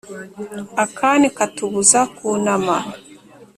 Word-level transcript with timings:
akane 0.83 1.27
katubuza 1.37 1.99
kunama, 2.15 2.77